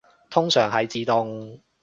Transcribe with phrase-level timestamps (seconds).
[0.31, 1.61] 通常係自動